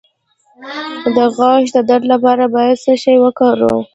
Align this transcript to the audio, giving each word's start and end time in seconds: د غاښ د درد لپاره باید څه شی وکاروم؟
د 1.15 1.17
غاښ 1.35 1.65
د 1.75 1.77
درد 1.89 2.05
لپاره 2.13 2.43
باید 2.55 2.81
څه 2.83 2.93
شی 3.03 3.15
وکاروم؟ 3.23 3.83